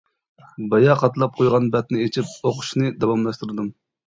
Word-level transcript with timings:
بايا 0.71 0.95
قاتلاپ 1.01 1.37
قويغان 1.41 1.69
بەتنى 1.77 2.01
ئېچىپ 2.07 2.33
ئوقۇشنى 2.51 2.91
داۋاملاشتۇردۇم. 3.05 3.71